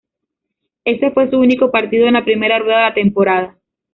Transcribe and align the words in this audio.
Ese 0.83 1.11
fue 1.11 1.29
su 1.29 1.37
único 1.37 1.69
partido 1.69 2.07
en 2.07 2.13
la 2.13 2.25
primera 2.25 2.57
rueda 2.57 2.77
de 2.77 2.83
la 2.85 2.93
temporada. 2.95 3.55